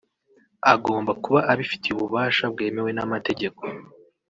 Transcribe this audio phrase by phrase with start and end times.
[0.73, 3.61] agomba kuba abifitiye ububasha bwemewe n’amategeko